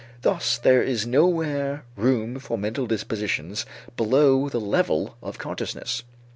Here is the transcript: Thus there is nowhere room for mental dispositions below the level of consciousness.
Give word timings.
Thus 0.23 0.57
there 0.57 0.81
is 0.81 1.05
nowhere 1.05 1.83
room 1.95 2.39
for 2.39 2.57
mental 2.57 2.87
dispositions 2.87 3.67
below 3.95 4.49
the 4.49 4.59
level 4.59 5.15
of 5.21 5.37
consciousness. 5.37 6.01